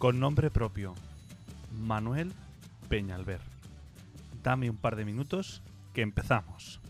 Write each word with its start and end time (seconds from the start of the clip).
con 0.00 0.18
nombre 0.18 0.50
propio, 0.50 0.94
Manuel 1.78 2.32
Peñalver. 2.88 3.42
Dame 4.42 4.70
un 4.70 4.78
par 4.78 4.96
de 4.96 5.04
minutos 5.04 5.62
que 5.92 6.00
empezamos. 6.00 6.80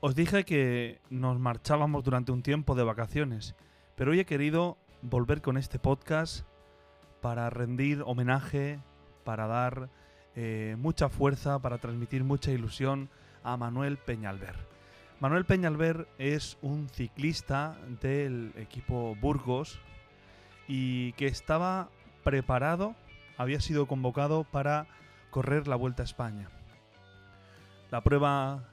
Os 0.00 0.14
dije 0.14 0.44
que 0.44 1.00
nos 1.08 1.40
marchábamos 1.40 2.04
durante 2.04 2.32
un 2.32 2.42
tiempo 2.42 2.74
de 2.74 2.84
vacaciones, 2.84 3.54
pero 3.94 4.10
hoy 4.10 4.20
he 4.20 4.26
querido 4.26 4.76
volver 5.00 5.40
con 5.40 5.56
este 5.56 5.78
podcast 5.78 6.46
para 7.22 7.48
rendir 7.48 8.02
homenaje, 8.04 8.78
para 9.24 9.46
dar 9.46 9.88
eh, 10.34 10.76
mucha 10.78 11.08
fuerza, 11.08 11.60
para 11.60 11.78
transmitir 11.78 12.24
mucha 12.24 12.50
ilusión 12.50 13.08
a 13.42 13.56
Manuel 13.56 13.96
Peñalver. 13.96 14.56
Manuel 15.18 15.46
Peñalver 15.46 16.06
es 16.18 16.58
un 16.60 16.90
ciclista 16.90 17.78
del 18.02 18.52
equipo 18.58 19.16
Burgos 19.18 19.80
y 20.68 21.12
que 21.12 21.26
estaba 21.26 21.88
preparado, 22.24 22.94
había 23.36 23.60
sido 23.60 23.86
convocado 23.86 24.44
para 24.44 24.86
correr 25.30 25.68
la 25.68 25.76
Vuelta 25.76 26.02
a 26.02 26.04
España. 26.04 26.48
La 27.90 28.02
prueba, 28.02 28.64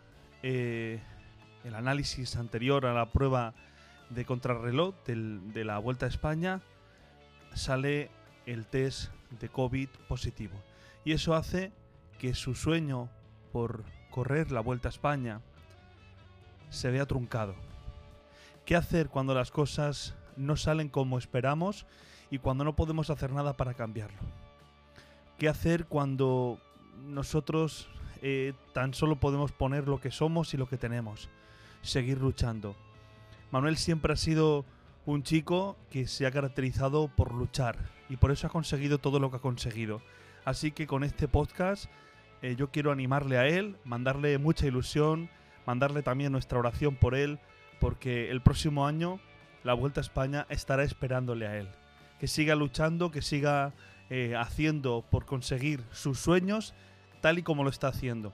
eh, 0.41 1.01
el 1.63 1.75
análisis 1.75 2.35
anterior 2.35 2.85
a 2.85 2.93
la 2.93 3.11
prueba 3.11 3.53
de 4.09 4.25
contrarreloj 4.25 4.95
de 5.05 5.63
la 5.63 5.77
Vuelta 5.79 6.05
a 6.05 6.09
España, 6.09 6.61
sale 7.53 8.09
el 8.45 8.65
test 8.65 9.11
de 9.39 9.49
COVID 9.49 9.89
positivo. 10.07 10.55
Y 11.05 11.11
eso 11.11 11.35
hace 11.35 11.71
que 12.19 12.33
su 12.33 12.55
sueño 12.55 13.09
por 13.51 13.83
correr 14.09 14.51
la 14.51 14.61
Vuelta 14.61 14.87
a 14.87 14.91
España 14.91 15.41
se 16.69 16.89
vea 16.89 17.05
truncado. 17.05 17.55
¿Qué 18.65 18.75
hacer 18.75 19.09
cuando 19.09 19.33
las 19.33 19.51
cosas 19.51 20.15
no 20.37 20.55
salen 20.55 20.89
como 20.89 21.17
esperamos 21.17 21.85
y 22.29 22.39
cuando 22.39 22.63
no 22.63 22.75
podemos 22.75 23.09
hacer 23.09 23.31
nada 23.31 23.53
para 23.53 23.73
cambiarlo? 23.73 24.19
¿Qué 25.37 25.49
hacer 25.49 25.85
cuando 25.85 26.59
nosotros 27.05 27.89
eh, 28.21 28.53
tan 28.73 28.93
solo 28.93 29.19
podemos 29.19 29.51
poner 29.51 29.87
lo 29.87 29.99
que 29.99 30.11
somos 30.11 30.53
y 30.53 30.57
lo 30.57 30.67
que 30.67 30.77
tenemos? 30.77 31.29
Seguir 31.81 32.19
luchando. 32.19 32.75
Manuel 33.51 33.77
siempre 33.77 34.13
ha 34.13 34.17
sido 34.17 34.65
un 35.05 35.23
chico 35.23 35.77
que 35.89 36.07
se 36.07 36.25
ha 36.25 36.31
caracterizado 36.31 37.07
por 37.09 37.33
luchar 37.33 37.77
y 38.09 38.17
por 38.17 38.31
eso 38.31 38.47
ha 38.47 38.49
conseguido 38.49 38.97
todo 38.97 39.19
lo 39.19 39.29
que 39.29 39.37
ha 39.37 39.41
conseguido. 39.41 40.01
Así 40.45 40.71
que 40.71 40.87
con 40.87 41.03
este 41.03 41.27
podcast 41.27 41.85
eh, 42.41 42.55
yo 42.57 42.71
quiero 42.71 42.91
animarle 42.91 43.37
a 43.37 43.47
él, 43.47 43.77
mandarle 43.85 44.37
mucha 44.37 44.67
ilusión, 44.67 45.29
mandarle 45.65 46.03
también 46.03 46.31
nuestra 46.31 46.59
oración 46.59 46.95
por 46.95 47.15
él, 47.15 47.39
porque 47.79 48.29
el 48.29 48.41
próximo 48.41 48.85
año 48.85 49.19
la 49.63 49.73
Vuelta 49.73 50.01
a 50.01 50.03
España 50.03 50.45
estará 50.49 50.83
esperándole 50.83 51.47
a 51.47 51.57
él. 51.57 51.67
Que 52.19 52.27
siga 52.27 52.55
luchando, 52.55 53.11
que 53.11 53.21
siga 53.21 53.73
eh, 54.09 54.35
haciendo 54.35 55.03
por 55.09 55.25
conseguir 55.25 55.83
sus 55.91 56.19
sueños 56.19 56.73
tal 57.21 57.39
y 57.39 57.43
como 57.43 57.63
lo 57.63 57.69
está 57.69 57.87
haciendo. 57.87 58.33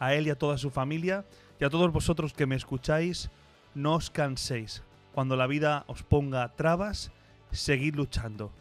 A 0.00 0.14
él 0.14 0.26
y 0.26 0.30
a 0.30 0.38
toda 0.38 0.58
su 0.58 0.70
familia 0.70 1.24
y 1.60 1.64
a 1.64 1.70
todos 1.70 1.92
vosotros 1.92 2.32
que 2.32 2.46
me 2.46 2.56
escucháis, 2.56 3.30
no 3.74 3.94
os 3.94 4.10
canséis. 4.10 4.82
Cuando 5.12 5.36
la 5.36 5.46
vida 5.46 5.84
os 5.86 6.02
ponga 6.02 6.54
trabas, 6.56 7.12
seguid 7.50 7.94
luchando 7.94 8.52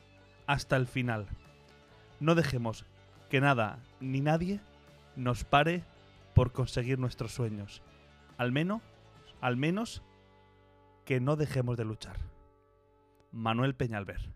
hasta 0.47 0.75
el 0.75 0.87
final. 0.87 1.27
No 2.19 2.35
dejemos 2.35 2.85
que 3.30 3.41
nada 3.41 3.80
ni 3.99 4.21
nadie 4.21 4.59
nos 5.15 5.43
pare 5.43 5.83
por 6.33 6.52
conseguir 6.52 6.99
nuestros 6.99 7.33
sueños. 7.33 7.81
Al 8.37 8.52
menos, 8.52 8.81
al 9.41 9.57
menos 9.57 10.02
que 11.06 11.20
no 11.20 11.36
dejemos 11.36 11.78
de 11.78 11.86
luchar. 11.86 12.17
Manuel 13.31 13.75
Peñalver. 13.75 14.34